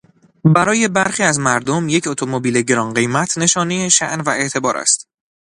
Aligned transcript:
برای 0.43 0.87
برخی 0.87 1.23
از 1.23 1.39
مردمیک 1.39 2.07
اتومبیل 2.07 2.61
گرانقیمت 2.61 3.37
نشانهی 3.37 3.89
شان 3.89 4.21
و 4.21 4.29
اعتبار 4.29 4.77
است. 4.77 5.07